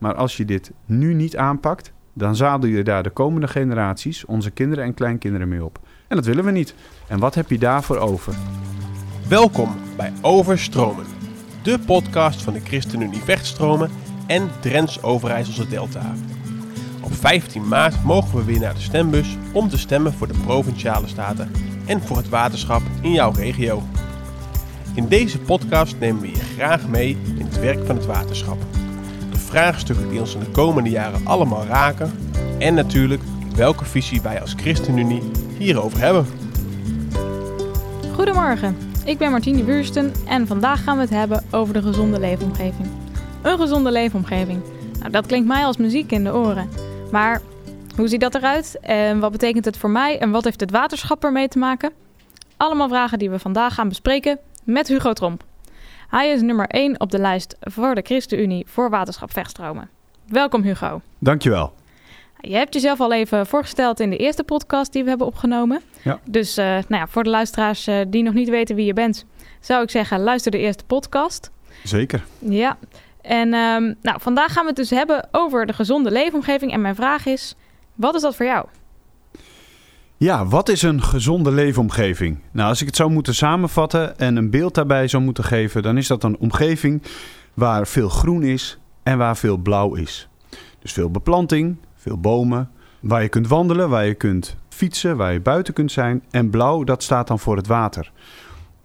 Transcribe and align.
Maar 0.00 0.14
als 0.14 0.36
je 0.36 0.44
dit 0.44 0.70
nu 0.86 1.14
niet 1.14 1.36
aanpakt, 1.36 1.92
dan 2.12 2.36
zadel 2.36 2.68
je 2.68 2.84
daar 2.84 3.02
de 3.02 3.10
komende 3.10 3.48
generaties, 3.48 4.24
onze 4.24 4.50
kinderen 4.50 4.84
en 4.84 4.94
kleinkinderen 4.94 5.48
mee 5.48 5.64
op. 5.64 5.78
En 6.08 6.16
dat 6.16 6.24
willen 6.24 6.44
we 6.44 6.50
niet. 6.50 6.74
En 7.08 7.18
wat 7.18 7.34
heb 7.34 7.50
je 7.50 7.58
daarvoor 7.58 7.96
over? 7.96 8.34
Welkom 9.28 9.68
bij 9.96 10.12
Overstromen, 10.20 11.04
de 11.62 11.78
podcast 11.78 12.42
van 12.42 12.52
de 12.52 12.60
ChristenUnie 12.60 13.20
Vechtstromen 13.20 13.90
en 14.26 14.48
Drents 14.60 15.02
Overijsselse 15.02 15.68
Delta. 15.68 16.14
Op 17.02 17.14
15 17.14 17.68
maart 17.68 18.04
mogen 18.04 18.38
we 18.38 18.44
weer 18.44 18.60
naar 18.60 18.74
de 18.74 18.80
stembus 18.80 19.36
om 19.52 19.68
te 19.68 19.78
stemmen 19.78 20.12
voor 20.12 20.26
de 20.26 20.38
provinciale 20.44 21.08
staten 21.08 21.50
en 21.86 22.00
voor 22.00 22.16
het 22.16 22.28
waterschap 22.28 22.82
in 23.00 23.12
jouw 23.12 23.32
regio. 23.32 23.82
In 24.94 25.08
deze 25.08 25.38
podcast 25.38 25.96
nemen 25.98 26.22
we 26.22 26.28
je 26.28 26.40
graag 26.56 26.88
mee 26.88 27.16
in 27.38 27.44
het 27.44 27.60
werk 27.60 27.86
van 27.86 27.96
het 27.96 28.06
waterschap. 28.06 28.79
Vraagstukken 29.50 30.08
die 30.08 30.20
ons 30.20 30.34
in 30.34 30.40
de 30.40 30.50
komende 30.50 30.90
jaren 30.90 31.26
allemaal 31.26 31.64
raken 31.64 32.12
en 32.58 32.74
natuurlijk 32.74 33.22
welke 33.54 33.84
visie 33.84 34.22
wij 34.22 34.40
als 34.40 34.54
ChristenUnie 34.56 35.30
hierover 35.58 35.98
hebben. 35.98 36.26
Goedemorgen, 38.14 38.76
ik 39.04 39.18
ben 39.18 39.30
Martine 39.30 39.62
Buursten 39.62 40.12
en 40.26 40.46
vandaag 40.46 40.82
gaan 40.82 40.96
we 40.96 41.02
het 41.02 41.10
hebben 41.10 41.44
over 41.50 41.74
de 41.74 41.82
gezonde 41.82 42.20
leefomgeving. 42.20 42.88
Een 43.42 43.58
gezonde 43.58 43.90
leefomgeving. 43.90 44.62
Nou, 44.98 45.10
dat 45.10 45.26
klinkt 45.26 45.48
mij 45.48 45.64
als 45.64 45.76
muziek 45.76 46.12
in 46.12 46.24
de 46.24 46.34
oren. 46.34 46.68
Maar 47.10 47.40
hoe 47.96 48.08
ziet 48.08 48.20
dat 48.20 48.34
eruit 48.34 48.78
en 48.80 49.18
wat 49.18 49.32
betekent 49.32 49.64
het 49.64 49.76
voor 49.76 49.90
mij 49.90 50.18
en 50.18 50.30
wat 50.30 50.44
heeft 50.44 50.60
het 50.60 50.70
waterschap 50.70 51.24
ermee 51.24 51.48
te 51.48 51.58
maken? 51.58 51.92
Allemaal 52.56 52.88
vragen 52.88 53.18
die 53.18 53.30
we 53.30 53.38
vandaag 53.38 53.74
gaan 53.74 53.88
bespreken 53.88 54.38
met 54.64 54.88
Hugo 54.88 55.12
Tromp. 55.12 55.48
Hij 56.10 56.30
is 56.30 56.40
nummer 56.40 56.66
1 56.66 57.00
op 57.00 57.10
de 57.10 57.18
lijst 57.18 57.56
voor 57.60 57.94
de 57.94 58.02
ChristenUnie 58.02 58.64
voor 58.68 58.90
waterschap 58.90 59.32
Vechtstromen. 59.32 59.88
Welkom 60.28 60.62
Hugo. 60.62 61.00
Dankjewel. 61.18 61.72
Je 62.40 62.54
hebt 62.54 62.74
jezelf 62.74 63.00
al 63.00 63.12
even 63.12 63.46
voorgesteld 63.46 64.00
in 64.00 64.10
de 64.10 64.16
eerste 64.16 64.44
podcast 64.44 64.92
die 64.92 65.02
we 65.02 65.08
hebben 65.08 65.26
opgenomen. 65.26 65.80
Ja. 66.02 66.20
Dus 66.24 66.58
uh, 66.58 66.64
nou 66.64 66.84
ja, 66.88 67.06
voor 67.06 67.24
de 67.24 67.30
luisteraars 67.30 67.88
uh, 67.88 68.00
die 68.08 68.22
nog 68.22 68.34
niet 68.34 68.48
weten 68.48 68.76
wie 68.76 68.86
je 68.86 68.92
bent, 68.92 69.24
zou 69.60 69.82
ik 69.82 69.90
zeggen, 69.90 70.20
luister 70.20 70.50
de 70.50 70.58
eerste 70.58 70.84
podcast. 70.84 71.50
Zeker. 71.84 72.24
Ja. 72.38 72.76
En 73.22 73.54
um, 73.54 73.96
nou, 74.02 74.20
vandaag 74.20 74.52
gaan 74.52 74.62
we 74.62 74.68
het 74.68 74.76
dus 74.76 74.90
hebben 74.90 75.28
over 75.30 75.66
de 75.66 75.72
gezonde 75.72 76.10
leefomgeving. 76.10 76.72
En 76.72 76.80
mijn 76.80 76.94
vraag 76.94 77.26
is, 77.26 77.54
wat 77.94 78.14
is 78.14 78.22
dat 78.22 78.36
voor 78.36 78.46
jou? 78.46 78.66
Ja, 80.22 80.46
wat 80.46 80.68
is 80.68 80.82
een 80.82 81.02
gezonde 81.02 81.50
leefomgeving? 81.50 82.38
Nou, 82.52 82.68
als 82.68 82.80
ik 82.80 82.86
het 82.86 82.96
zou 82.96 83.10
moeten 83.10 83.34
samenvatten 83.34 84.18
en 84.18 84.36
een 84.36 84.50
beeld 84.50 84.74
daarbij 84.74 85.08
zou 85.08 85.22
moeten 85.22 85.44
geven, 85.44 85.82
dan 85.82 85.96
is 85.96 86.06
dat 86.06 86.24
een 86.24 86.38
omgeving 86.38 87.02
waar 87.54 87.86
veel 87.86 88.08
groen 88.08 88.42
is 88.42 88.78
en 89.02 89.18
waar 89.18 89.36
veel 89.36 89.56
blauw 89.56 89.94
is. 89.94 90.28
Dus 90.78 90.92
veel 90.92 91.10
beplanting, 91.10 91.76
veel 91.94 92.18
bomen, 92.18 92.70
waar 93.00 93.22
je 93.22 93.28
kunt 93.28 93.48
wandelen, 93.48 93.88
waar 93.88 94.06
je 94.06 94.14
kunt 94.14 94.56
fietsen, 94.68 95.16
waar 95.16 95.32
je 95.32 95.40
buiten 95.40 95.74
kunt 95.74 95.92
zijn. 95.92 96.22
En 96.30 96.50
blauw, 96.50 96.84
dat 96.84 97.02
staat 97.02 97.26
dan 97.26 97.38
voor 97.38 97.56
het 97.56 97.66
water. 97.66 98.12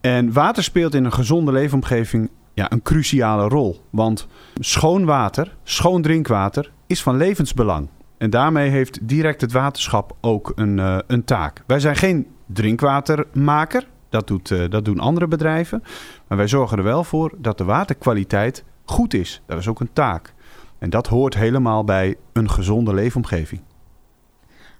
En 0.02 0.33
water 0.33 0.64
speelt 0.64 0.94
in 0.94 1.05
een 1.05 1.14
gezonde 1.14 1.52
leefomgeving 1.52 2.30
ja, 2.53 2.72
een 2.72 2.81
cruciale 2.81 3.47
rol. 3.47 3.81
Want 3.89 4.27
schoon 4.59 5.05
water, 5.05 5.55
schoon 5.64 6.02
drinkwater, 6.02 6.72
is 6.88 7.03
van 7.03 7.17
levensbelang. 7.17 7.88
En 8.17 8.30
daarmee 8.30 8.69
heeft 8.69 9.08
direct 9.08 9.41
het 9.41 9.52
waterschap 9.52 10.16
ook 10.21 10.52
een, 10.55 10.77
uh, 10.77 10.97
een 11.08 11.23
taak. 11.23 11.63
Wij 11.67 11.80
zijn 11.80 11.95
geen 11.95 12.27
drinkwatermaker, 12.45 13.88
dat, 14.09 14.27
doet, 14.27 14.49
uh, 14.49 14.69
dat 14.69 14.85
doen 14.85 14.99
andere 14.99 15.27
bedrijven. 15.27 15.83
Maar 16.27 16.38
wij 16.38 16.47
zorgen 16.47 16.77
er 16.77 16.83
wel 16.83 17.03
voor 17.03 17.33
dat 17.38 17.58
de 17.58 17.63
waterkwaliteit 17.63 18.63
goed 18.86 19.13
is. 19.13 19.41
Dat 19.45 19.58
is 19.58 19.67
ook 19.67 19.80
een 19.80 19.93
taak. 19.93 20.33
En 20.80 20.89
dat 20.89 21.08
hoort 21.08 21.33
helemaal 21.33 21.83
bij 21.83 22.16
een 22.33 22.49
gezonde 22.49 22.93
leefomgeving. 22.93 23.61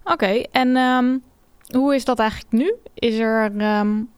Oké, 0.04 0.44
en 0.52 0.78
um, 0.78 1.22
hoe 1.74 1.96
is 1.96 2.06
dat 2.06 2.20
eigenlijk 2.20 2.52
nu? 2.52 2.74
Is 2.94 3.18
er, 3.18 3.62
um, 3.80 4.10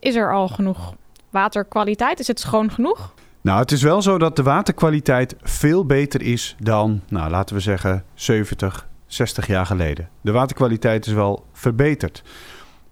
is 0.00 0.14
er 0.14 0.32
al 0.32 0.48
genoeg 0.48 0.94
waterkwaliteit? 1.30 2.20
Is 2.20 2.26
het 2.26 2.40
schoon 2.40 2.70
genoeg? 2.70 3.14
Nou, 3.46 3.58
het 3.58 3.72
is 3.72 3.82
wel 3.82 4.02
zo 4.02 4.18
dat 4.18 4.36
de 4.36 4.42
waterkwaliteit 4.42 5.36
veel 5.42 5.86
beter 5.86 6.22
is 6.22 6.56
dan, 6.58 7.00
nou, 7.08 7.30
laten 7.30 7.54
we 7.54 7.60
zeggen, 7.60 8.04
70, 8.14 8.88
60 9.06 9.46
jaar 9.46 9.66
geleden. 9.66 10.08
De 10.20 10.32
waterkwaliteit 10.32 11.06
is 11.06 11.12
wel 11.12 11.46
verbeterd. 11.52 12.22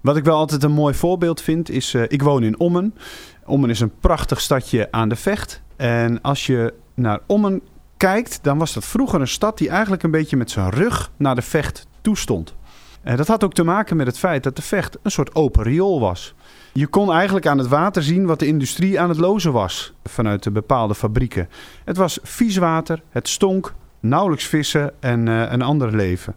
Wat 0.00 0.16
ik 0.16 0.25
wel 0.25 0.37
altijd 0.37 0.62
een 0.62 0.72
mooi 0.72 0.94
voorbeeld 0.94 1.41
vind 1.41 1.70
is, 1.70 1.94
uh, 1.94 2.03
ik 2.09 2.22
woon 2.22 2.43
in 2.43 2.59
Ommen. 2.59 2.94
Ommen 3.44 3.70
is 3.70 3.81
een 3.81 3.93
prachtig 4.00 4.41
stadje 4.41 4.88
aan 4.91 5.09
de 5.09 5.16
Vecht. 5.16 5.62
En 5.76 6.20
als 6.22 6.47
je 6.47 6.75
naar 6.94 7.20
Ommen 7.26 7.60
kijkt, 7.97 8.38
dan 8.43 8.59
was 8.59 8.72
dat 8.72 8.84
vroeger 8.84 9.20
een 9.20 9.28
stad 9.28 9.59
die 9.59 9.69
eigenlijk 9.69 10.03
een 10.03 10.10
beetje 10.10 10.37
met 10.37 10.50
zijn 10.50 10.70
rug 10.70 11.10
naar 11.16 11.34
de 11.34 11.43
Vecht 11.43 11.87
toestond. 12.00 12.54
En 13.03 13.16
dat 13.16 13.28
had 13.28 13.44
ook 13.44 13.54
te 13.54 13.64
maken 13.64 13.97
met 13.97 14.06
het 14.06 14.19
feit 14.19 14.43
dat 14.43 14.56
de 14.56 14.62
Vecht 14.62 14.98
een 15.03 15.10
soort 15.10 15.34
open 15.34 15.62
riool 15.62 16.00
was. 16.00 16.34
Je 16.77 16.87
kon 16.87 17.12
eigenlijk 17.12 17.47
aan 17.47 17.59
het 17.59 17.69
water 17.69 18.03
zien 18.03 18.27
wat 18.27 18.39
de 18.39 18.47
industrie 18.47 19.01
aan 19.01 19.09
het 19.09 19.19
lozen 19.19 19.53
was 19.53 19.93
vanuit 20.05 20.43
de 20.43 20.51
bepaalde 20.51 20.95
fabrieken. 20.95 21.49
Het 21.85 21.97
was 21.97 22.19
vies 22.23 22.57
water, 22.57 23.03
het 23.11 23.29
stonk, 23.29 23.75
nauwelijks 24.01 24.45
vissen 24.45 24.93
en 25.01 25.27
uh, 25.27 25.53
een 25.53 25.62
ander 25.62 25.97
leven. 25.97 26.35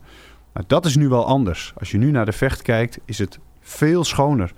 Nou, 0.53 0.65
dat 0.67 0.85
is 0.85 0.95
nu 0.95 1.07
wel 1.07 1.25
anders. 1.25 1.73
Als 1.77 1.91
je 1.91 1.97
nu 1.97 2.11
naar 2.11 2.25
de 2.25 2.31
vecht 2.31 2.61
kijkt, 2.61 2.99
is 3.05 3.17
het 3.17 3.39
veel 3.61 4.03
schoner. 4.03 4.53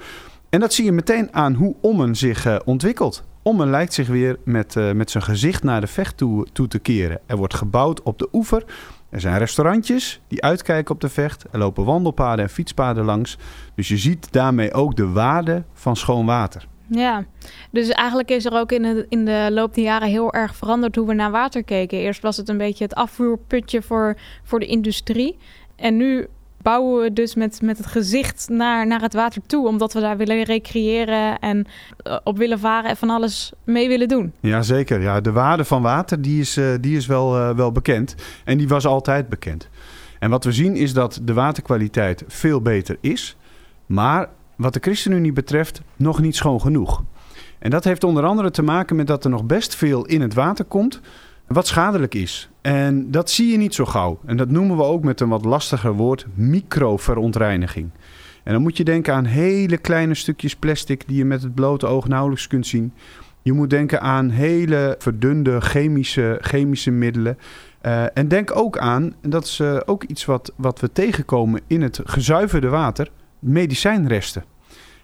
En 0.50 0.60
dat 0.60 0.74
zie 0.74 0.86
je 0.86 0.92
meteen 0.92 1.34
aan 1.34 1.54
hoe 1.54 1.76
Ommen 1.82 2.16
zich 2.16 2.46
uh, 2.46 2.56
ontwikkelt. 2.66 3.24
Ommen 3.42 3.70
lijkt 3.70 3.94
zich 3.94 4.08
weer 4.08 4.38
met, 4.44 4.76
uh, 4.76 4.92
met 4.92 5.12
zijn 5.12 5.24
gezicht 5.24 5.64
naar 5.64 5.82
de 5.82 5.88
vecht 5.88 6.18
toe, 6.18 6.48
toe 6.52 6.68
te 6.68 6.80
keren. 6.80 7.20
Er 7.26 7.38
wordt 7.38 7.54
gebouwd 7.54 8.02
op 8.02 8.20
de 8.20 8.30
oever. 8.34 8.64
Er 9.10 9.20
zijn 9.20 9.38
restaurantjes 9.38 10.22
die 10.28 10.42
uitkijken 10.42 10.94
op 10.94 11.02
de 11.02 11.10
vecht. 11.10 11.46
Er 11.52 11.60
lopen 11.60 11.86
wandelpaden 11.86 12.46
en 12.46 12.52
fietspaden 12.52 13.06
langs. 13.06 13.38
Dus 13.76 13.88
je 13.88 13.98
ziet 13.98 14.32
daarmee 14.32 14.74
ook 14.74 14.96
de 14.96 15.08
waarde 15.08 15.64
van 15.74 15.96
schoon 15.96 16.26
water. 16.26 16.68
Ja, 16.88 17.26
dus 17.72 17.90
eigenlijk 17.90 18.30
is 18.30 18.46
er 18.46 18.54
ook 18.54 18.72
in 18.72 18.82
de, 18.82 19.06
in 19.10 19.26
de 19.26 19.48
loop 19.52 19.74
der 19.74 19.84
jaren 19.84 20.08
heel 20.08 20.34
erg 20.34 20.56
veranderd 20.56 20.96
hoe 20.96 21.08
we 21.08 21.14
naar 21.14 21.32
water 21.32 21.64
keken. 21.64 21.98
Eerst 21.98 22.22
was 22.22 22.38
het 22.38 22.50
een 22.50 22.58
beetje 22.58 22.84
het 22.84 22.96
afvoerputje 22.96 23.82
voor, 23.82 24.18
voor 24.44 24.60
de 24.60 24.66
industrie. 24.66 25.38
En 25.76 25.98
nu 25.98 26.28
bouwen 26.62 27.04
we 27.04 27.14
dus 27.14 27.36
met, 27.36 27.62
met 27.62 27.78
het 27.78 27.88
gezicht 27.88 28.50
naar, 28.50 28.88
naar 28.88 29.02
het 29.02 29.14
water 29.14 29.42
toe. 29.46 29.68
Omdat 29.68 29.94
we 29.94 30.00
daar 30.00 30.18
willen 30.18 30.44
recreëren 30.44 31.40
en 31.40 31.68
op 32.24 32.38
willen 32.38 32.60
varen 32.60 32.90
en 32.90 32.98
van 32.98 33.10
alles 33.10 33.52
mee 33.64 33.88
willen 33.88 34.08
doen. 34.08 34.34
Jazeker. 34.40 35.02
Ja, 35.02 35.22
de 35.22 35.32
waarde 35.32 35.66
van 35.66 35.82
water 35.82 36.22
die 36.22 36.40
is, 36.40 36.58
uh, 36.58 36.74
die 36.82 36.98
is 36.98 37.06
wel, 37.06 37.38
uh, 37.38 37.56
wel 37.56 37.72
bekend. 37.72 38.16
En 38.46 38.58
die 38.58 38.68
was 38.68 38.86
altijd 38.86 39.30
bekend. 39.30 39.70
En 40.20 40.30
wat 40.30 40.44
we 40.44 40.52
zien 40.52 40.76
is 40.76 40.94
dat 40.94 41.20
de 41.24 41.34
waterkwaliteit 41.34 42.24
veel 42.28 42.62
beter 42.62 42.98
is. 43.02 43.36
Maar 43.86 44.30
wat 44.56 44.74
de 44.74 44.80
ChristenUnie 44.82 45.34
betreft 45.34 45.82
nog 45.96 46.20
niet 46.20 46.36
schoon 46.36 46.62
genoeg. 46.62 47.04
En 47.60 47.70
dat 47.70 47.84
heeft 47.84 48.04
onder 48.04 48.24
andere 48.24 48.52
te 48.52 48.62
maken 48.62 48.96
met 48.96 49.08
dat 49.08 49.24
er 49.24 49.30
nog 49.30 49.46
best 49.46 49.76
veel 49.76 50.06
in 50.06 50.22
het 50.22 50.34
water 50.34 50.66
komt 50.66 51.02
wat 51.50 51.68
schadelijk 51.68 52.16
is. 52.16 52.50
En 52.70 53.12
dat 53.12 53.30
zie 53.30 53.52
je 53.52 53.58
niet 53.58 53.74
zo 53.74 53.86
gauw. 53.86 54.20
En 54.26 54.38
dat 54.38 54.50
noemen 54.50 54.78
we 54.78 54.84
ook 54.84 55.04
met 55.04 55.20
een 55.20 55.30
wat 55.30 55.46
lastiger 55.46 55.94
woord 55.94 56.26
microverontreiniging. 56.34 57.90
En 58.44 58.54
dan 58.54 58.62
moet 58.62 58.78
je 58.78 58.84
denken 58.84 59.14
aan 59.14 59.26
hele 59.26 59.78
kleine 59.78 60.14
stukjes 60.14 60.56
plastic 60.56 61.08
die 61.08 61.18
je 61.18 61.26
met 61.26 61.44
het 61.44 61.56
blote 61.56 61.88
oog 61.88 62.08
nauwelijks 62.08 62.48
kunt 62.48 62.68
zien. 62.68 62.94
Je 63.42 63.54
moet 63.54 63.70
denken 63.70 64.02
aan 64.02 64.30
hele 64.30 64.96
verdunde 65.00 65.62
chemische, 65.62 66.38
chemische 66.42 66.92
middelen. 66.92 67.38
Uh, 67.86 68.18
en 68.18 68.28
denk 68.28 68.56
ook 68.56 68.78
aan, 68.78 69.14
en 69.22 69.30
dat 69.30 69.44
is 69.44 69.60
uh, 69.60 69.78
ook 69.86 70.04
iets 70.04 70.26
wat, 70.26 70.54
wat 70.56 70.80
we 70.80 70.92
tegenkomen 70.92 71.62
in 71.68 71.82
het 71.82 72.00
gezuiverde 72.04 72.70
water, 72.70 73.12
medicijnresten. 73.40 74.44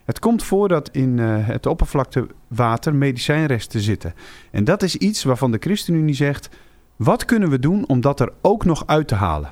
Het 0.04 0.18
komt 0.18 0.42
voor 0.42 0.68
dat 0.68 0.88
in 0.92 1.18
uh, 1.18 1.48
het 1.48 1.66
oppervlaktewater 1.66 2.94
medicijnresten 2.94 3.80
zitten. 3.80 4.14
En 4.50 4.64
dat 4.64 4.82
is 4.82 4.96
iets 4.96 5.24
waarvan 5.24 5.50
de 5.50 5.58
ChristenUnie 5.60 6.14
zegt: 6.14 6.48
wat 6.96 7.24
kunnen 7.24 7.50
we 7.50 7.58
doen 7.58 7.86
om 7.86 8.00
dat 8.00 8.20
er 8.20 8.32
ook 8.42 8.64
nog 8.64 8.86
uit 8.86 9.08
te 9.08 9.14
halen? 9.14 9.50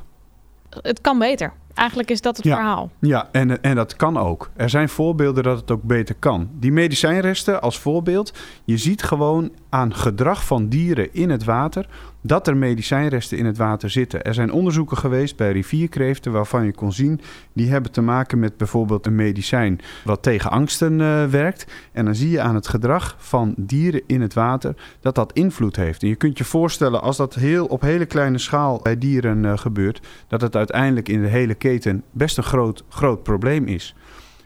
Het 0.71 1.01
kan 1.01 1.19
beter. 1.19 1.53
Eigenlijk 1.75 2.11
is 2.11 2.21
dat 2.21 2.37
het 2.37 2.47
ja, 2.47 2.55
verhaal. 2.55 2.91
Ja, 2.99 3.29
en, 3.33 3.63
en 3.63 3.75
dat 3.75 3.97
kan 3.97 4.19
ook. 4.19 4.51
Er 4.57 4.71
zijn 4.71 4.89
voorbeelden 4.89 5.43
dat 5.43 5.61
het 5.61 5.71
ook 5.71 5.83
beter 5.83 6.15
kan. 6.15 6.49
Die 6.53 6.73
medicijnresten 6.73 7.63
als 7.63 7.79
voorbeeld. 7.79 8.33
Je 8.65 8.77
ziet 8.77 9.03
gewoon 9.03 9.53
aan 9.69 9.95
gedrag 9.95 10.45
van 10.45 10.69
dieren 10.69 11.15
in 11.15 11.31
het 11.31 11.45
water 11.45 11.87
dat 12.27 12.47
er 12.47 12.57
medicijnresten 12.57 13.39
in 13.39 13.47
het 13.47 13.57
water 13.57 13.91
zitten. 13.91 14.23
Er 14.23 14.35
zijn 14.35 14.53
onderzoeken 14.53 14.97
geweest 14.97 15.37
bij 15.37 15.53
rivierkreeften 15.53 16.33
waarvan 16.33 16.65
je 16.65 16.73
kon 16.73 16.93
zien... 16.93 17.21
die 17.53 17.71
hebben 17.71 17.93
te 17.93 18.01
maken 18.01 18.39
met 18.39 18.57
bijvoorbeeld 18.57 19.07
een 19.07 19.15
medicijn 19.15 19.81
wat 20.05 20.23
tegen 20.23 20.51
angsten 20.51 20.93
uh, 21.01 21.25
werkt. 21.25 21.67
En 21.93 22.05
dan 22.05 22.15
zie 22.15 22.31
je 22.31 22.41
aan 22.41 22.55
het 22.55 22.69
gedrag 22.69 23.17
van 23.19 23.55
dieren 23.57 24.03
in 24.07 24.21
het 24.21 24.35
water 24.35 24.75
dat 25.01 25.15
dat 25.15 25.33
invloed 25.33 25.77
heeft. 25.77 26.03
En 26.03 26.09
je 26.09 26.17
kunt 26.17 26.39
je 26.39 26.45
voorstellen 26.45 27.03
als 27.03 27.17
dat 27.17 27.35
heel, 27.35 27.67
op 27.67 27.81
hele 27.81 28.07
kleine 28.07 28.39
schaal 28.39 28.81
bij 28.83 28.99
dieren 28.99 29.45
uh, 29.45 29.59
gebeurt... 29.59 30.01
dat 30.29 30.41
het 30.41 30.57
uiteindelijk 30.57 31.09
in 31.09 31.23
de 31.23 31.29
hele 31.29 31.55
keten 31.55 32.03
best 32.11 32.37
een 32.37 32.45
groot, 32.45 32.85
groot 32.89 33.23
probleem 33.23 33.67
is. 33.67 33.95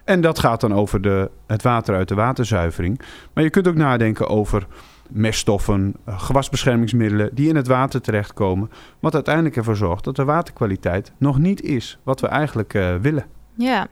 En 0.04 0.20
dat 0.20 0.38
gaat 0.38 0.60
dan 0.60 0.74
over 0.74 1.00
de, 1.00 1.30
het 1.46 1.62
water 1.62 1.94
uit 1.94 2.08
de 2.08 2.14
waterzuivering. 2.14 3.00
Maar 3.32 3.44
je 3.44 3.50
kunt 3.50 3.68
ook 3.68 3.74
nadenken 3.74 4.28
over 4.28 4.66
meststoffen, 5.08 5.94
uh, 6.08 6.20
gewasbeschermingsmiddelen 6.20 7.30
die 7.34 7.48
in 7.48 7.56
het 7.56 7.66
water 7.66 8.00
terechtkomen. 8.00 8.70
Wat 9.00 9.14
uiteindelijk 9.14 9.56
ervoor 9.56 9.76
zorgt 9.76 10.04
dat 10.04 10.16
de 10.16 10.24
waterkwaliteit 10.24 11.12
nog 11.18 11.38
niet 11.38 11.62
is 11.62 11.98
wat 12.02 12.20
we 12.20 12.26
eigenlijk 12.26 12.74
uh, 12.74 12.94
willen. 12.96 13.26
Ja, 13.54 13.86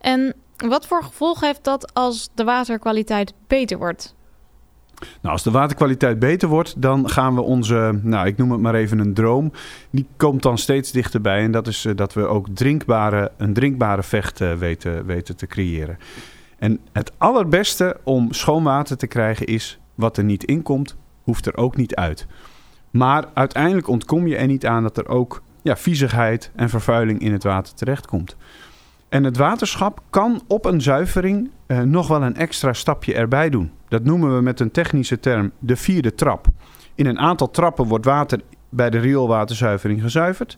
en 0.00 0.34
wat 0.56 0.86
voor 0.86 1.02
gevolg 1.02 1.40
heeft 1.40 1.64
dat 1.64 1.94
als 1.94 2.30
de 2.34 2.44
waterkwaliteit 2.44 3.34
beter 3.46 3.78
wordt? 3.78 4.16
Nou, 4.98 5.34
als 5.34 5.42
de 5.42 5.50
waterkwaliteit 5.50 6.18
beter 6.18 6.48
wordt, 6.48 6.82
dan 6.82 7.08
gaan 7.08 7.34
we 7.34 7.40
onze, 7.40 7.98
nou, 8.02 8.26
ik 8.26 8.36
noem 8.36 8.50
het 8.50 8.60
maar 8.60 8.74
even 8.74 8.98
een 8.98 9.14
droom, 9.14 9.52
die 9.90 10.06
komt 10.16 10.42
dan 10.42 10.58
steeds 10.58 10.92
dichterbij. 10.92 11.42
En 11.42 11.50
dat 11.50 11.66
is 11.66 11.84
uh, 11.84 11.96
dat 11.96 12.12
we 12.12 12.26
ook 12.26 12.46
drinkbare, 12.52 13.32
een 13.36 13.52
drinkbare 13.52 14.02
vecht 14.02 14.40
uh, 14.40 14.52
weten, 14.52 15.06
weten 15.06 15.36
te 15.36 15.46
creëren. 15.46 15.98
En 16.58 16.80
het 16.92 17.12
allerbeste 17.18 17.96
om 18.04 18.32
schoon 18.32 18.62
water 18.62 18.96
te 18.96 19.06
krijgen 19.06 19.46
is, 19.46 19.78
wat 19.98 20.16
er 20.16 20.24
niet 20.24 20.44
in 20.44 20.62
komt, 20.62 20.96
hoeft 21.22 21.46
er 21.46 21.56
ook 21.56 21.76
niet 21.76 21.94
uit. 21.94 22.26
Maar 22.90 23.24
uiteindelijk 23.34 23.88
ontkom 23.88 24.26
je 24.26 24.36
er 24.36 24.46
niet 24.46 24.66
aan 24.66 24.82
dat 24.82 24.98
er 24.98 25.08
ook 25.08 25.42
ja, 25.62 25.76
viezigheid 25.76 26.50
en 26.54 26.68
vervuiling 26.68 27.20
in 27.20 27.32
het 27.32 27.42
water 27.42 27.74
terechtkomt. 27.74 28.36
En 29.08 29.24
het 29.24 29.36
waterschap 29.36 30.02
kan 30.10 30.42
op 30.46 30.64
een 30.64 30.80
zuivering 30.80 31.50
uh, 31.66 31.80
nog 31.80 32.08
wel 32.08 32.22
een 32.22 32.36
extra 32.36 32.72
stapje 32.72 33.14
erbij 33.14 33.50
doen. 33.50 33.70
Dat 33.88 34.04
noemen 34.04 34.34
we 34.34 34.42
met 34.42 34.60
een 34.60 34.70
technische 34.70 35.20
term 35.20 35.50
de 35.58 35.76
vierde 35.76 36.14
trap. 36.14 36.46
In 36.94 37.06
een 37.06 37.18
aantal 37.18 37.50
trappen 37.50 37.86
wordt 37.86 38.04
water 38.04 38.40
bij 38.68 38.90
de 38.90 38.98
rioolwaterzuivering 38.98 40.02
gezuiverd. 40.02 40.56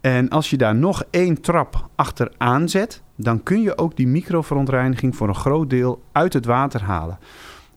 En 0.00 0.28
als 0.28 0.50
je 0.50 0.56
daar 0.56 0.74
nog 0.74 1.04
één 1.10 1.40
trap 1.40 1.88
achteraan 1.94 2.68
zet, 2.68 3.02
dan 3.16 3.42
kun 3.42 3.62
je 3.62 3.78
ook 3.78 3.96
die 3.96 4.06
microverontreiniging 4.06 5.16
voor 5.16 5.28
een 5.28 5.34
groot 5.34 5.70
deel 5.70 6.02
uit 6.12 6.32
het 6.32 6.44
water 6.44 6.82
halen. 6.82 7.18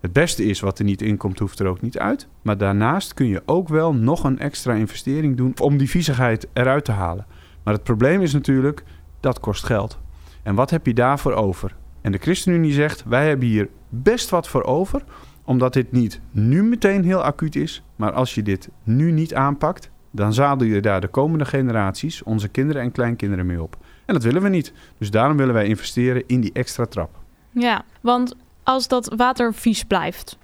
Het 0.07 0.15
beste 0.15 0.45
is 0.45 0.59
wat 0.59 0.79
er 0.79 0.85
niet 0.85 1.01
in 1.01 1.17
komt, 1.17 1.39
hoeft 1.39 1.59
er 1.59 1.67
ook 1.67 1.81
niet 1.81 1.97
uit. 1.97 2.27
Maar 2.41 2.57
daarnaast 2.57 3.13
kun 3.13 3.27
je 3.27 3.41
ook 3.45 3.67
wel 3.67 3.93
nog 3.93 4.23
een 4.23 4.39
extra 4.39 4.73
investering 4.73 5.37
doen 5.37 5.53
om 5.61 5.77
die 5.77 5.89
viezigheid 5.89 6.47
eruit 6.53 6.85
te 6.85 6.91
halen. 6.91 7.25
Maar 7.63 7.73
het 7.73 7.83
probleem 7.83 8.21
is 8.21 8.33
natuurlijk, 8.33 8.83
dat 9.19 9.39
kost 9.39 9.63
geld. 9.63 9.99
En 10.43 10.55
wat 10.55 10.69
heb 10.69 10.85
je 10.85 10.93
daarvoor 10.93 11.33
over? 11.33 11.75
En 12.01 12.11
de 12.11 12.17
ChristenUnie 12.17 12.73
zegt, 12.73 13.03
wij 13.03 13.27
hebben 13.27 13.47
hier 13.47 13.69
best 13.89 14.29
wat 14.29 14.47
voor 14.47 14.63
over, 14.63 15.03
omdat 15.43 15.73
dit 15.73 15.91
niet 15.91 16.21
nu 16.31 16.63
meteen 16.63 17.03
heel 17.03 17.23
acuut 17.23 17.55
is, 17.55 17.83
maar 17.95 18.11
als 18.11 18.35
je 18.35 18.43
dit 18.43 18.69
nu 18.83 19.11
niet 19.11 19.33
aanpakt, 19.33 19.91
dan 20.11 20.33
zadel 20.33 20.67
je 20.67 20.81
daar 20.81 21.01
de 21.01 21.07
komende 21.07 21.45
generaties, 21.45 22.23
onze 22.23 22.47
kinderen 22.47 22.81
en 22.81 22.91
kleinkinderen 22.91 23.45
mee 23.45 23.61
op. 23.61 23.77
En 24.05 24.13
dat 24.13 24.23
willen 24.23 24.41
we 24.41 24.49
niet. 24.49 24.73
Dus 24.97 25.11
daarom 25.11 25.37
willen 25.37 25.53
wij 25.53 25.67
investeren 25.67 26.23
in 26.27 26.41
die 26.41 26.53
extra 26.53 26.85
trap. 26.85 27.09
Ja, 27.51 27.85
want 28.01 28.35
als 28.67 28.87
dat 28.87 29.13
water 29.15 29.53
vies 29.53 29.83
blijft, 29.83 30.37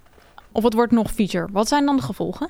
of 0.51 0.63
het 0.63 0.73
wordt 0.73 0.91
nog 0.91 1.11
viezer, 1.11 1.49
wat 1.51 1.67
zijn 1.67 1.85
dan 1.85 1.95
de 1.95 2.01
gevolgen? 2.01 2.49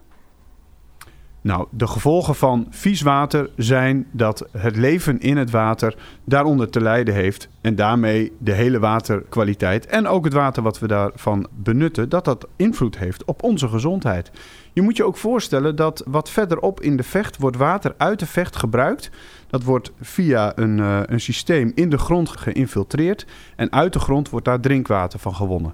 Nou, 1.43 1.67
de 1.69 1.87
gevolgen 1.87 2.35
van 2.35 2.67
vies 2.69 3.01
water 3.01 3.49
zijn 3.55 4.07
dat 4.11 4.47
het 4.51 4.75
leven 4.75 5.19
in 5.19 5.37
het 5.37 5.51
water 5.51 5.95
daaronder 6.23 6.69
te 6.69 6.81
lijden 6.81 7.13
heeft. 7.13 7.49
En 7.61 7.75
daarmee 7.75 8.31
de 8.37 8.51
hele 8.51 8.79
waterkwaliteit 8.79 9.85
en 9.85 10.07
ook 10.07 10.23
het 10.23 10.33
water 10.33 10.63
wat 10.63 10.79
we 10.79 10.87
daarvan 10.87 11.47
benutten, 11.55 12.09
dat 12.09 12.25
dat 12.25 12.47
invloed 12.55 12.97
heeft 12.97 13.25
op 13.25 13.43
onze 13.43 13.67
gezondheid. 13.67 14.31
Je 14.73 14.81
moet 14.81 14.97
je 14.97 15.03
ook 15.03 15.17
voorstellen 15.17 15.75
dat 15.75 16.03
wat 16.07 16.29
verderop 16.29 16.81
in 16.81 16.97
de 16.97 17.03
vecht 17.03 17.37
wordt 17.37 17.57
water 17.57 17.93
uit 17.97 18.19
de 18.19 18.25
vecht 18.25 18.55
gebruikt. 18.55 19.09
Dat 19.47 19.63
wordt 19.63 19.91
via 20.01 20.57
een, 20.57 20.77
uh, 20.77 20.99
een 21.05 21.21
systeem 21.21 21.71
in 21.75 21.89
de 21.89 21.97
grond 21.97 22.29
geïnfiltreerd. 22.29 23.25
En 23.55 23.71
uit 23.71 23.93
de 23.93 23.99
grond 23.99 24.29
wordt 24.29 24.45
daar 24.45 24.59
drinkwater 24.59 25.19
van 25.19 25.35
gewonnen. 25.35 25.73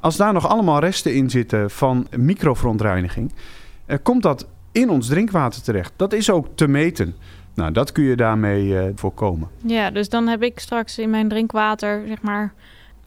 Als 0.00 0.16
daar 0.16 0.32
nog 0.32 0.48
allemaal 0.48 0.80
resten 0.80 1.14
in 1.14 1.30
zitten 1.30 1.70
van 1.70 2.06
microverontreiniging, 2.16 3.32
uh, 3.86 3.96
komt 4.02 4.22
dat 4.22 4.46
in 4.78 4.90
ons 4.90 5.06
drinkwater 5.06 5.62
terecht. 5.62 5.92
Dat 5.96 6.12
is 6.12 6.30
ook 6.30 6.46
te 6.54 6.68
meten. 6.68 7.14
Nou, 7.54 7.72
dat 7.72 7.92
kun 7.92 8.04
je 8.04 8.16
daarmee 8.16 8.64
uh, 8.64 8.82
voorkomen. 8.94 9.48
Ja, 9.64 9.90
dus 9.90 10.08
dan 10.08 10.26
heb 10.26 10.42
ik 10.42 10.58
straks 10.58 10.98
in 10.98 11.10
mijn 11.10 11.28
drinkwater, 11.28 12.02
zeg 12.06 12.22
maar, 12.22 12.52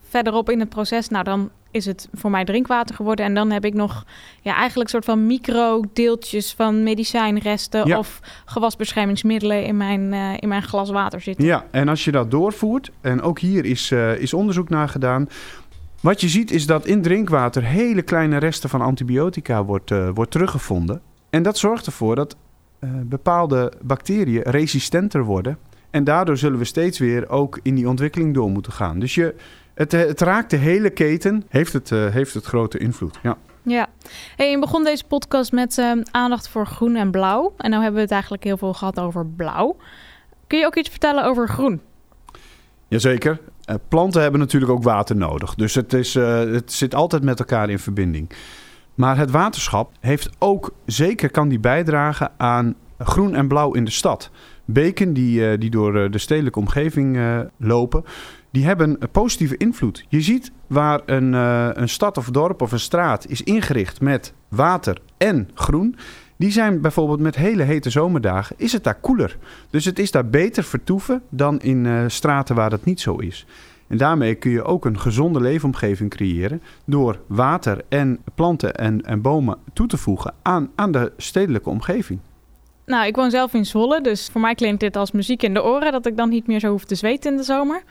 verderop 0.08 0.50
in 0.50 0.60
het 0.60 0.68
proces, 0.68 1.08
nou 1.08 1.24
dan 1.24 1.50
is 1.70 1.86
het 1.86 2.08
voor 2.14 2.30
mij 2.30 2.44
drinkwater 2.44 2.94
geworden. 2.94 3.24
En 3.24 3.34
dan 3.34 3.50
heb 3.50 3.64
ik 3.64 3.74
nog 3.74 4.04
ja, 4.40 4.54
eigenlijk 4.54 4.90
soort 4.90 5.04
van 5.04 5.26
micro-deeltjes 5.26 6.52
van 6.52 6.82
medicijnresten 6.82 7.86
ja. 7.86 7.98
of 7.98 8.20
gewasbeschermingsmiddelen 8.44 9.64
in 9.64 9.76
mijn, 9.76 10.12
uh, 10.12 10.32
in 10.38 10.48
mijn 10.48 10.62
glas 10.62 10.90
water 10.90 11.20
zitten. 11.20 11.44
Ja, 11.44 11.64
en 11.70 11.88
als 11.88 12.04
je 12.04 12.12
dat 12.12 12.30
doorvoert, 12.30 12.90
en 13.00 13.22
ook 13.22 13.38
hier 13.38 13.64
is, 13.64 13.90
uh, 13.90 14.20
is 14.20 14.34
onderzoek 14.34 14.68
naar 14.68 14.88
gedaan. 14.88 15.28
Wat 16.00 16.20
je 16.20 16.28
ziet 16.28 16.50
is 16.50 16.66
dat 16.66 16.86
in 16.86 17.02
drinkwater 17.02 17.64
hele 17.64 18.02
kleine 18.02 18.36
resten 18.36 18.68
van 18.68 18.80
antibiotica 18.80 19.64
wordt, 19.64 19.90
wordt 20.14 20.30
teruggevonden. 20.30 21.00
En 21.32 21.42
dat 21.42 21.58
zorgt 21.58 21.86
ervoor 21.86 22.14
dat 22.14 22.36
uh, 22.80 22.90
bepaalde 23.04 23.72
bacteriën 23.82 24.42
resistenter 24.42 25.24
worden. 25.24 25.58
En 25.90 26.04
daardoor 26.04 26.36
zullen 26.36 26.58
we 26.58 26.64
steeds 26.64 26.98
weer 26.98 27.28
ook 27.28 27.60
in 27.62 27.74
die 27.74 27.88
ontwikkeling 27.88 28.34
door 28.34 28.50
moeten 28.50 28.72
gaan. 28.72 28.98
Dus 28.98 29.14
je, 29.14 29.34
het, 29.74 29.92
het 29.92 30.20
raakt 30.20 30.50
de 30.50 30.56
hele 30.56 30.90
keten, 30.90 31.44
heeft 31.48 31.72
het, 31.72 31.90
uh, 31.90 32.08
heeft 32.08 32.34
het 32.34 32.44
grote 32.44 32.78
invloed. 32.78 33.18
Ja. 33.22 33.36
Ja, 33.62 33.88
hey, 34.36 34.50
je 34.50 34.58
begon 34.58 34.84
deze 34.84 35.04
podcast 35.04 35.52
met 35.52 35.78
uh, 35.78 35.92
aandacht 36.10 36.48
voor 36.48 36.66
groen 36.66 36.96
en 36.96 37.10
blauw. 37.10 37.54
En 37.56 37.70
nu 37.70 37.76
hebben 37.76 37.94
we 37.94 38.00
het 38.00 38.10
eigenlijk 38.10 38.44
heel 38.44 38.56
veel 38.56 38.74
gehad 38.74 39.00
over 39.00 39.26
blauw. 39.26 39.76
Kun 40.46 40.58
je 40.58 40.66
ook 40.66 40.76
iets 40.76 40.88
vertellen 40.88 41.24
over 41.24 41.48
groen? 41.48 41.80
Jazeker. 42.88 43.40
Uh, 43.70 43.74
planten 43.88 44.22
hebben 44.22 44.40
natuurlijk 44.40 44.72
ook 44.72 44.82
water 44.82 45.16
nodig. 45.16 45.54
Dus 45.54 45.74
het, 45.74 45.92
is, 45.92 46.16
uh, 46.16 46.38
het 46.38 46.72
zit 46.72 46.94
altijd 46.94 47.22
met 47.22 47.38
elkaar 47.38 47.70
in 47.70 47.78
verbinding. 47.78 48.30
Maar 48.94 49.16
het 49.16 49.30
waterschap 49.30 49.92
heeft 50.00 50.30
ook 50.38 50.74
zeker 50.86 51.30
kan 51.30 51.48
die 51.48 51.58
bijdragen 51.60 52.30
aan 52.36 52.74
groen 52.98 53.34
en 53.34 53.48
blauw 53.48 53.72
in 53.72 53.84
de 53.84 53.90
stad. 53.90 54.30
Beken 54.64 55.12
die, 55.12 55.58
die 55.58 55.70
door 55.70 56.10
de 56.10 56.18
stedelijke 56.18 56.58
omgeving 56.58 57.18
lopen, 57.56 58.04
die 58.50 58.64
hebben 58.64 58.96
een 58.98 59.10
positieve 59.10 59.56
invloed. 59.56 60.04
Je 60.08 60.20
ziet 60.20 60.52
waar 60.66 61.00
een, 61.06 61.32
een 61.32 61.88
stad 61.88 62.18
of 62.18 62.30
dorp 62.30 62.62
of 62.62 62.72
een 62.72 62.80
straat 62.80 63.26
is 63.28 63.42
ingericht 63.42 64.00
met 64.00 64.34
water 64.48 64.98
en 65.16 65.50
groen. 65.54 65.96
Die 66.36 66.50
zijn 66.50 66.80
bijvoorbeeld 66.80 67.20
met 67.20 67.36
hele 67.36 67.62
hete 67.62 67.90
zomerdagen, 67.90 68.56
is 68.58 68.72
het 68.72 68.84
daar 68.84 69.00
koeler. 69.00 69.36
Dus 69.70 69.84
het 69.84 69.98
is 69.98 70.10
daar 70.10 70.26
beter 70.26 70.64
vertoeven 70.64 71.22
dan 71.28 71.60
in 71.60 72.10
straten 72.10 72.54
waar 72.54 72.70
dat 72.70 72.84
niet 72.84 73.00
zo 73.00 73.16
is. 73.16 73.46
En 73.92 73.98
daarmee 73.98 74.34
kun 74.34 74.50
je 74.50 74.64
ook 74.64 74.84
een 74.84 74.98
gezonde 74.98 75.40
leefomgeving 75.40 76.10
creëren 76.10 76.62
door 76.84 77.20
water 77.26 77.80
en 77.88 78.18
planten 78.34 78.74
en, 78.74 79.02
en 79.02 79.20
bomen 79.20 79.58
toe 79.72 79.86
te 79.86 79.96
voegen 79.96 80.34
aan, 80.42 80.70
aan 80.74 80.92
de 80.92 81.12
stedelijke 81.16 81.68
omgeving. 81.68 82.20
Nou, 82.86 83.06
ik 83.06 83.16
woon 83.16 83.30
zelf 83.30 83.54
in 83.54 83.66
Zwolle, 83.66 84.00
dus 84.00 84.28
voor 84.28 84.40
mij 84.40 84.54
klinkt 84.54 84.80
dit 84.80 84.96
als 84.96 85.12
muziek 85.12 85.42
in 85.42 85.54
de 85.54 85.64
oren 85.64 85.92
dat 85.92 86.06
ik 86.06 86.16
dan 86.16 86.28
niet 86.28 86.46
meer 86.46 86.60
zo 86.60 86.70
hoef 86.70 86.84
te 86.84 86.94
zweten 86.94 87.30
in 87.30 87.36
de 87.36 87.42
zomer. 87.42 87.82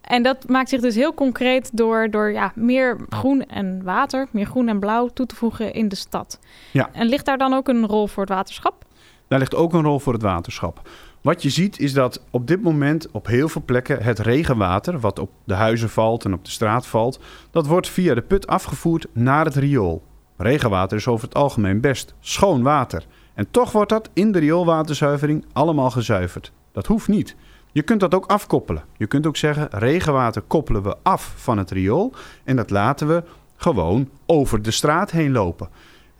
En 0.00 0.22
dat 0.22 0.48
maakt 0.48 0.68
zich 0.68 0.80
dus 0.80 0.94
heel 0.94 1.14
concreet 1.14 1.70
door, 1.76 2.10
door 2.10 2.32
ja, 2.32 2.52
meer 2.54 2.96
groen 3.08 3.46
en 3.46 3.82
water, 3.84 4.28
meer 4.30 4.46
groen 4.46 4.68
en 4.68 4.80
blauw 4.80 5.08
toe 5.08 5.26
te 5.26 5.36
voegen 5.36 5.72
in 5.72 5.88
de 5.88 5.96
stad. 5.96 6.38
Ja. 6.72 6.88
En 6.92 7.06
ligt 7.06 7.24
daar 7.24 7.38
dan 7.38 7.52
ook 7.52 7.68
een 7.68 7.86
rol 7.86 8.06
voor 8.06 8.22
het 8.22 8.32
waterschap? 8.32 8.84
Daar 9.28 9.38
ligt 9.38 9.54
ook 9.54 9.72
een 9.72 9.82
rol 9.82 9.98
voor 9.98 10.12
het 10.12 10.22
waterschap. 10.22 10.88
Wat 11.20 11.42
je 11.42 11.50
ziet 11.50 11.78
is 11.78 11.92
dat 11.92 12.24
op 12.30 12.46
dit 12.46 12.62
moment 12.62 13.10
op 13.10 13.26
heel 13.26 13.48
veel 13.48 13.62
plekken 13.64 14.02
het 14.02 14.18
regenwater, 14.18 15.00
wat 15.00 15.18
op 15.18 15.30
de 15.44 15.54
huizen 15.54 15.90
valt 15.90 16.24
en 16.24 16.32
op 16.32 16.44
de 16.44 16.50
straat 16.50 16.86
valt, 16.86 17.20
dat 17.50 17.66
wordt 17.66 17.88
via 17.88 18.14
de 18.14 18.22
put 18.22 18.46
afgevoerd 18.46 19.06
naar 19.12 19.44
het 19.44 19.54
riool. 19.54 20.02
Regenwater 20.36 20.96
is 20.96 21.06
over 21.06 21.24
het 21.24 21.36
algemeen 21.36 21.80
best 21.80 22.14
schoon 22.20 22.62
water. 22.62 23.06
En 23.34 23.50
toch 23.50 23.72
wordt 23.72 23.90
dat 23.90 24.10
in 24.12 24.32
de 24.32 24.38
rioolwaterzuivering 24.38 25.44
allemaal 25.52 25.90
gezuiverd. 25.90 26.52
Dat 26.72 26.86
hoeft 26.86 27.08
niet. 27.08 27.36
Je 27.72 27.82
kunt 27.82 28.00
dat 28.00 28.14
ook 28.14 28.26
afkoppelen. 28.26 28.84
Je 28.96 29.06
kunt 29.06 29.26
ook 29.26 29.36
zeggen: 29.36 29.68
regenwater 29.70 30.42
koppelen 30.42 30.82
we 30.82 30.96
af 31.02 31.32
van 31.36 31.58
het 31.58 31.70
riool. 31.70 32.12
En 32.44 32.56
dat 32.56 32.70
laten 32.70 33.08
we 33.08 33.22
gewoon 33.56 34.08
over 34.26 34.62
de 34.62 34.70
straat 34.70 35.10
heen 35.10 35.32
lopen. 35.32 35.68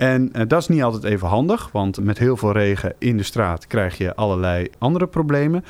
En 0.01 0.31
uh, 0.33 0.43
dat 0.49 0.61
is 0.61 0.69
niet 0.69 0.83
altijd 0.83 1.05
even 1.05 1.29
handig, 1.29 1.69
want 1.73 2.05
met 2.05 2.19
heel 2.19 2.37
veel 2.37 2.53
regen 2.53 2.95
in 2.99 3.17
de 3.17 3.23
straat 3.23 3.67
krijg 3.67 3.99
je 3.99 4.15
allerlei 4.15 4.69
andere 4.79 5.07
problemen. 5.07 5.65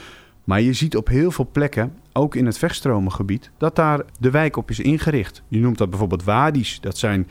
Maar 0.45 0.61
je 0.61 0.73
ziet 0.73 0.97
op 0.97 1.09
heel 1.09 1.31
veel 1.31 1.49
plekken, 1.53 1.93
ook 2.13 2.35
in 2.35 2.47
het 2.47 2.59
vegstromengebied, 2.59 3.51
dat 3.59 3.77
daar 3.77 4.03
de 4.19 4.31
wijk 4.31 4.57
op 4.57 4.71
is 4.71 4.81
ingericht. 4.81 5.43
Je 5.49 5.59
noemt 5.59 5.79
dat 5.79 5.91
bijvoorbeeld 5.91 6.25
wadis. 6.25 6.81
Dat 6.81 6.99
zijn 6.99 7.29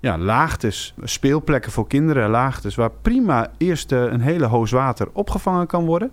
ja, 0.00 0.18
laagtes, 0.18 0.94
speelplekken 1.02 1.72
voor 1.72 1.86
kinderen, 1.86 2.30
laagtes 2.30 2.74
waar 2.74 2.90
prima 3.02 3.50
eerst 3.58 3.92
een 3.92 4.20
hele 4.20 4.46
hoos 4.46 4.70
water 4.70 5.08
opgevangen 5.12 5.66
kan 5.66 5.84
worden. 5.84 6.12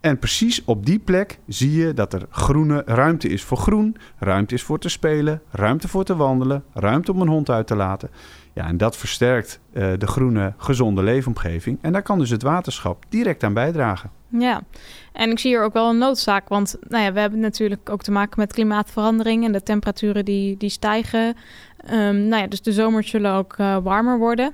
En 0.00 0.18
precies 0.18 0.64
op 0.64 0.86
die 0.86 0.98
plek 0.98 1.38
zie 1.46 1.72
je 1.72 1.94
dat 1.94 2.12
er 2.12 2.26
groene 2.30 2.82
ruimte 2.86 3.28
is 3.28 3.42
voor 3.42 3.56
groen, 3.56 3.96
ruimte 4.18 4.54
is 4.54 4.62
voor 4.62 4.78
te 4.78 4.88
spelen, 4.88 5.42
ruimte 5.50 5.88
voor 5.88 6.04
te 6.04 6.16
wandelen, 6.16 6.64
ruimte 6.72 7.12
om 7.12 7.20
een 7.20 7.28
hond 7.28 7.50
uit 7.50 7.66
te 7.66 7.76
laten. 7.76 8.10
Ja, 8.52 8.66
en 8.66 8.76
dat 8.76 8.96
versterkt 8.96 9.60
uh, 9.72 9.92
de 9.98 10.06
groene, 10.06 10.52
gezonde 10.56 11.02
leefomgeving. 11.02 11.78
En 11.80 11.92
daar 11.92 12.02
kan 12.02 12.18
dus 12.18 12.30
het 12.30 12.42
waterschap 12.42 13.04
direct 13.08 13.44
aan 13.44 13.54
bijdragen. 13.54 14.10
Ja, 14.28 14.62
en 15.12 15.30
ik 15.30 15.38
zie 15.38 15.50
hier 15.50 15.64
ook 15.64 15.72
wel 15.72 15.88
een 15.88 15.98
noodzaak, 15.98 16.48
want 16.48 16.76
nou 16.88 17.04
ja, 17.04 17.12
we 17.12 17.20
hebben 17.20 17.40
natuurlijk 17.40 17.90
ook 17.90 18.02
te 18.02 18.10
maken 18.10 18.40
met 18.40 18.52
klimaatverandering 18.52 19.44
en 19.44 19.52
de 19.52 19.62
temperaturen 19.62 20.24
die, 20.24 20.56
die 20.56 20.70
stijgen. 20.70 21.36
Um, 21.90 22.28
nou 22.28 22.42
ja, 22.42 22.46
dus 22.46 22.62
de 22.62 22.72
zomers 22.72 23.10
zullen 23.10 23.32
ook 23.32 23.58
uh, 23.58 23.76
warmer 23.82 24.18
worden. 24.18 24.52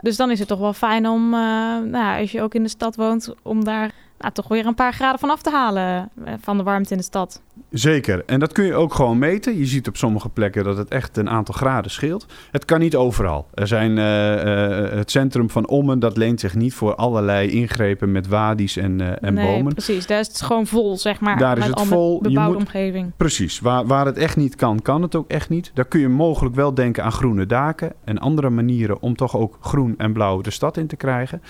Dus 0.00 0.16
dan 0.16 0.30
is 0.30 0.38
het 0.38 0.48
toch 0.48 0.58
wel 0.58 0.72
fijn 0.72 1.06
om, 1.08 1.24
uh, 1.24 1.40
nou, 1.84 2.20
als 2.20 2.32
je 2.32 2.42
ook 2.42 2.54
in 2.54 2.62
de 2.62 2.68
stad 2.68 2.96
woont, 2.96 3.34
om 3.42 3.64
daar 3.64 3.90
nou, 4.18 4.32
toch 4.32 4.48
weer 4.48 4.66
een 4.66 4.74
paar 4.74 4.92
graden 4.92 5.18
van 5.18 5.30
af 5.30 5.42
te 5.42 5.50
halen 5.50 6.10
eh, 6.24 6.32
van 6.40 6.56
de 6.56 6.62
warmte 6.62 6.90
in 6.90 6.96
de 6.96 7.04
stad. 7.04 7.42
Zeker. 7.70 8.22
En 8.26 8.40
dat 8.40 8.52
kun 8.52 8.64
je 8.64 8.74
ook 8.74 8.94
gewoon 8.94 9.18
meten. 9.18 9.58
Je 9.58 9.66
ziet 9.66 9.88
op 9.88 9.96
sommige 9.96 10.28
plekken 10.28 10.64
dat 10.64 10.76
het 10.76 10.88
echt 10.88 11.16
een 11.16 11.30
aantal 11.30 11.54
graden 11.54 11.90
scheelt. 11.90 12.26
Het 12.50 12.64
kan 12.64 12.80
niet 12.80 12.96
overal. 12.96 13.46
Er 13.54 13.66
zijn, 13.66 13.96
uh, 13.96 14.34
uh, 14.34 14.90
het 14.90 15.10
centrum 15.10 15.50
van 15.50 15.68
Ommen, 15.68 15.98
dat 15.98 16.16
leent 16.16 16.40
zich 16.40 16.54
niet 16.54 16.74
voor 16.74 16.94
allerlei 16.94 17.50
ingrepen 17.50 18.12
met 18.12 18.28
wadi's 18.28 18.76
en, 18.76 19.00
uh, 19.00 19.22
en 19.22 19.34
nee, 19.34 19.56
bomen. 19.56 19.72
precies. 19.72 20.06
Daar 20.06 20.20
is 20.20 20.26
het 20.26 20.42
gewoon 20.42 20.66
vol, 20.66 20.96
zeg 20.96 21.20
maar. 21.20 21.38
Daar 21.38 21.58
is 21.58 21.66
het 21.66 21.80
vol. 21.80 22.20
bebouwde 22.20 22.52
moet, 22.52 22.66
omgeving. 22.66 23.12
Precies. 23.16 23.60
Waar, 23.60 23.86
waar 23.86 24.06
het 24.06 24.18
echt 24.18 24.36
niet 24.36 24.54
kan, 24.54 24.82
kan 24.82 25.02
het 25.02 25.14
ook 25.14 25.30
echt 25.30 25.48
niet. 25.48 25.70
Daar 25.74 25.84
kun 25.84 26.00
je 26.00 26.08
mogelijk 26.08 26.54
wel 26.54 26.74
denken 26.74 27.04
aan 27.04 27.12
groene 27.12 27.46
daken 27.46 27.92
en 28.04 28.18
andere 28.18 28.50
manieren 28.50 29.00
om 29.00 29.16
toch 29.16 29.36
ook 29.36 29.58
groen 29.60 29.94
en 29.98 30.12
blauw 30.12 30.40
de 30.40 30.50
stad 30.50 30.76
in 30.76 30.86
te 30.86 30.96
krijgen. 30.96 31.42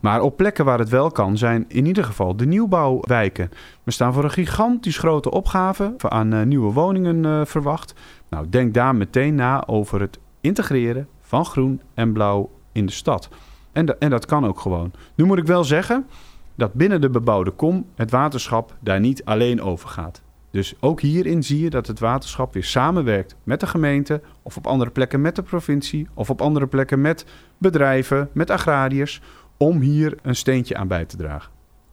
Maar 0.00 0.20
op 0.20 0.36
plekken 0.36 0.64
waar 0.64 0.78
het 0.78 0.88
wel 0.88 1.10
kan, 1.10 1.38
zijn 1.38 1.64
in 1.68 1.86
ieder 1.86 2.04
geval 2.04 2.36
de 2.36 2.46
nieuwbouwwijken. 2.46 3.50
We 3.82 3.90
staan 3.90 4.12
voor 4.12 4.24
een 4.24 4.30
gigantisch 4.30 4.98
grote 4.98 5.30
opgave 5.30 5.94
aan 5.98 6.34
uh, 6.34 6.42
nieuwe 6.42 6.72
woningen 6.72 7.24
uh, 7.24 7.44
verwacht. 7.44 7.94
Nou, 8.28 8.48
denk 8.48 8.74
daar 8.74 8.94
meteen 8.94 9.34
na 9.34 9.66
over 9.66 10.00
het 10.00 10.18
integreren 10.40 11.08
van 11.20 11.44
groen 11.44 11.80
en 11.94 12.12
blauw 12.12 12.50
in 12.72 12.86
de 12.86 12.92
stad. 12.92 13.28
En, 13.72 14.00
en 14.00 14.10
dat 14.10 14.26
kan 14.26 14.46
ook 14.46 14.60
gewoon. 14.60 14.92
Nu 15.14 15.24
moet 15.24 15.38
ik 15.38 15.46
wel 15.46 15.64
zeggen 15.64 16.06
dat 16.54 16.72
binnen 16.72 17.00
de 17.00 17.10
bebouwde 17.10 17.50
kom 17.50 17.86
het 17.94 18.10
waterschap 18.10 18.76
daar 18.80 19.00
niet 19.00 19.24
alleen 19.24 19.62
over 19.62 19.88
gaat. 19.88 20.22
Dus 20.50 20.74
ook 20.80 21.00
hierin 21.00 21.42
zie 21.42 21.60
je 21.62 21.70
dat 21.70 21.86
het 21.86 21.98
waterschap 21.98 22.52
weer 22.52 22.64
samenwerkt 22.64 23.36
met 23.42 23.60
de 23.60 23.66
gemeente, 23.66 24.20
of 24.42 24.56
op 24.56 24.66
andere 24.66 24.90
plekken 24.90 25.20
met 25.20 25.36
de 25.36 25.42
provincie, 25.42 26.08
of 26.14 26.30
op 26.30 26.40
andere 26.42 26.66
plekken 26.66 27.00
met 27.00 27.26
bedrijven, 27.58 28.28
met 28.32 28.50
agrariërs, 28.50 29.20
om 29.62 29.80
hier 29.80 30.18
een 30.22 30.36
steentje 30.36 30.76
aan 30.76 30.88
bij 30.88 31.04
te 31.04 31.16
dragen. 31.16 31.50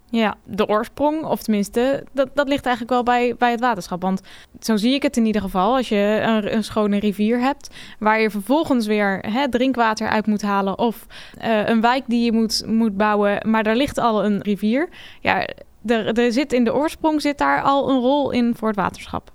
Ja, 0.09 0.35
de 0.43 0.67
oorsprong, 0.67 1.23
of 1.23 1.43
tenminste, 1.43 2.03
dat, 2.13 2.29
dat 2.33 2.47
ligt 2.47 2.65
eigenlijk 2.65 2.93
wel 2.93 3.03
bij, 3.03 3.35
bij 3.37 3.51
het 3.51 3.59
waterschap. 3.59 4.01
Want 4.01 4.21
zo 4.59 4.75
zie 4.75 4.93
ik 4.93 5.03
het 5.03 5.17
in 5.17 5.25
ieder 5.25 5.41
geval. 5.41 5.75
Als 5.75 5.89
je 5.89 6.19
een, 6.23 6.55
een 6.55 6.63
schone 6.63 6.99
rivier 6.99 7.39
hebt, 7.39 7.75
waar 7.99 8.21
je 8.21 8.29
vervolgens 8.29 8.85
weer 8.85 9.19
hè, 9.19 9.49
drinkwater 9.49 10.07
uit 10.07 10.27
moet 10.27 10.41
halen. 10.41 10.77
Of 10.77 11.05
uh, 11.41 11.67
een 11.67 11.81
wijk 11.81 12.03
die 12.07 12.25
je 12.25 12.31
moet, 12.31 12.63
moet 12.67 12.97
bouwen, 12.97 13.49
maar 13.49 13.63
daar 13.63 13.75
ligt 13.75 13.97
al 13.97 14.25
een 14.25 14.41
rivier. 14.41 14.89
Ja, 15.21 15.47
er, 15.85 16.19
er 16.19 16.31
zit 16.31 16.53
in 16.53 16.63
de 16.63 16.73
oorsprong 16.73 17.21
zit 17.21 17.37
daar 17.37 17.61
al 17.61 17.89
een 17.89 17.99
rol 17.99 18.31
in 18.31 18.55
voor 18.55 18.67
het 18.67 18.77
waterschap. 18.77 19.31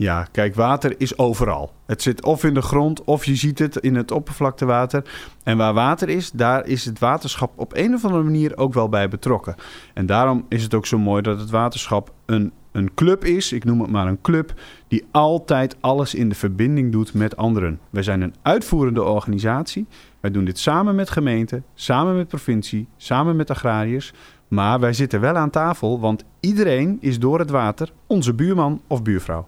Ja, 0.00 0.26
kijk, 0.32 0.54
water 0.54 0.94
is 0.98 1.18
overal. 1.18 1.72
Het 1.86 2.02
zit 2.02 2.24
of 2.24 2.44
in 2.44 2.54
de 2.54 2.62
grond 2.62 3.04
of 3.04 3.24
je 3.24 3.34
ziet 3.34 3.58
het 3.58 3.76
in 3.76 3.94
het 3.94 4.10
oppervlaktewater. 4.10 5.04
En 5.42 5.56
waar 5.56 5.74
water 5.74 6.08
is, 6.08 6.30
daar 6.30 6.66
is 6.66 6.84
het 6.84 6.98
waterschap 6.98 7.52
op 7.56 7.76
een 7.76 7.94
of 7.94 8.04
andere 8.04 8.22
manier 8.22 8.56
ook 8.56 8.74
wel 8.74 8.88
bij 8.88 9.08
betrokken. 9.08 9.54
En 9.94 10.06
daarom 10.06 10.46
is 10.48 10.62
het 10.62 10.74
ook 10.74 10.86
zo 10.86 10.98
mooi 10.98 11.22
dat 11.22 11.40
het 11.40 11.50
waterschap 11.50 12.12
een, 12.26 12.52
een 12.72 12.94
club 12.94 13.24
is, 13.24 13.52
ik 13.52 13.64
noem 13.64 13.80
het 13.80 13.90
maar 13.90 14.06
een 14.06 14.20
club, 14.20 14.54
die 14.88 15.04
altijd 15.10 15.76
alles 15.80 16.14
in 16.14 16.28
de 16.28 16.34
verbinding 16.34 16.92
doet 16.92 17.14
met 17.14 17.36
anderen. 17.36 17.80
Wij 17.90 18.02
zijn 18.02 18.20
een 18.20 18.34
uitvoerende 18.42 19.02
organisatie. 19.02 19.86
Wij 20.20 20.30
doen 20.30 20.44
dit 20.44 20.58
samen 20.58 20.94
met 20.94 21.10
gemeenten, 21.10 21.64
samen 21.74 22.16
met 22.16 22.28
provincie, 22.28 22.86
samen 22.96 23.36
met 23.36 23.50
agrariërs. 23.50 24.12
Maar 24.48 24.80
wij 24.80 24.92
zitten 24.92 25.20
wel 25.20 25.36
aan 25.36 25.50
tafel, 25.50 26.00
want 26.00 26.24
iedereen 26.40 26.98
is 27.00 27.18
door 27.18 27.38
het 27.38 27.50
water 27.50 27.92
onze 28.06 28.34
buurman 28.34 28.80
of 28.86 29.02
buurvrouw. 29.02 29.46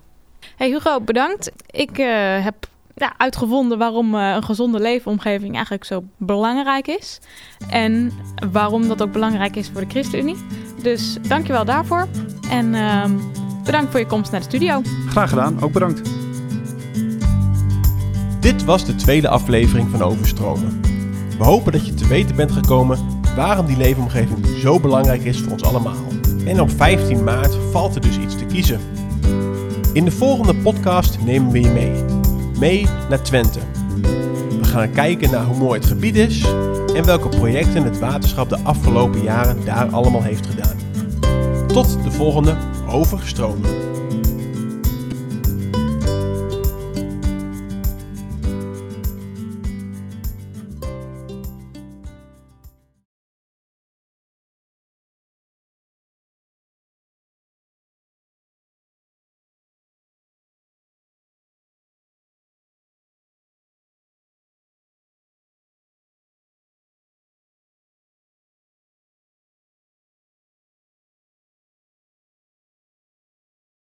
Hey 0.56 0.70
Hugo, 0.70 1.00
bedankt. 1.00 1.50
Ik 1.70 1.99
uh, 1.99 2.06
heb 2.44 2.54
ja, 2.94 3.14
uitgevonden 3.16 3.78
waarom 3.78 4.14
uh, 4.14 4.34
een 4.34 4.44
gezonde 4.44 4.80
leefomgeving 4.80 5.54
eigenlijk 5.54 5.84
zo 5.84 6.04
belangrijk 6.16 6.87
is. 6.87 7.20
En 7.70 8.12
waarom 8.52 8.88
dat 8.88 9.02
ook 9.02 9.12
belangrijk 9.12 9.56
is 9.56 9.70
voor 9.72 9.80
de 9.80 9.90
ChristenUnie. 9.90 10.37
Dus 10.82 11.16
dankjewel 11.28 11.64
daarvoor. 11.64 12.08
En 12.50 12.75
uh, 12.75 13.04
bedankt 13.64 13.90
voor 13.90 14.00
je 14.00 14.06
komst 14.06 14.30
naar 14.30 14.40
de 14.40 14.46
studio. 14.46 14.82
Graag 15.08 15.28
gedaan, 15.28 15.62
ook 15.62 15.72
bedankt. 15.72 16.11
Dit 18.40 18.64
was 18.64 18.84
de 18.84 18.94
tweede 18.94 19.28
aflevering 19.28 19.88
van 19.90 20.02
Overstromen. 20.02 20.80
We 21.38 21.44
hopen 21.44 21.72
dat 21.72 21.87
je 21.87 21.94
te 21.94 22.06
weten 22.06 22.37
bent 22.37 22.52
gekomen 22.52 22.99
waarom 23.37 23.66
die 23.66 23.76
leefomgeving 23.76 24.46
zo 24.46 24.80
belangrijk 24.80 25.22
is 25.22 25.40
voor 25.40 25.52
ons 25.52 25.64
allemaal. 25.64 26.04
En 26.46 26.61
op 26.61 26.70
15 26.70 27.25
maart 27.25 27.54
valt 27.70 27.94
er 27.94 28.00
dus 28.00 28.18
iets 28.18 28.37
te 28.37 28.44
kiezen. 28.44 28.80
In 29.92 30.04
de 30.04 30.11
volgende 30.11 30.54
podcast 30.54 31.18
nemen 31.25 31.50
we 31.50 31.61
je 31.61 31.68
mee. 31.68 32.04
Mee 32.58 32.87
naar 33.08 33.22
Twente. 33.22 33.58
We 34.61 34.64
gaan 34.64 34.92
kijken 34.92 35.30
naar 35.30 35.44
hoe 35.44 35.56
mooi 35.56 35.78
het 35.78 35.88
gebied 35.88 36.16
is 36.16 36.44
en 36.94 37.04
welke 37.04 37.28
projecten 37.28 37.84
het 37.84 37.99
waterschap 37.99 38.49
de 38.49 38.58
afgelopen 38.58 39.22
jaren 39.22 39.64
daar 39.64 39.90
allemaal 39.90 40.22
heeft 40.22 40.46
gedaan. 40.46 40.76
Tot 41.66 42.02
de 42.04 42.11
volgende 42.11 42.56
Overstromen. 42.88 43.91